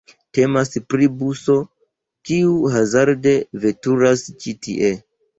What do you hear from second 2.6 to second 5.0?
hazarde veturas ĉi tie.